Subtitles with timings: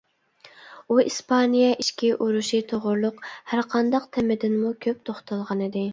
[0.93, 3.21] ئۇ ئىسپانىيە ئىچكى ئۇرۇشى توغرۇلۇق
[3.53, 5.87] ھەرقانداق تېمىدىنمۇ كۆپ توختالغانىدى.